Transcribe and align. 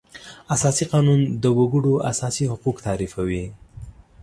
اساسي 0.55 0.83
قانون 0.93 1.19
د 1.43 1.45
وکړو 1.59 1.93
اساسي 2.11 2.45
حقوق 2.51 2.77
تعریفوي. 2.85 3.45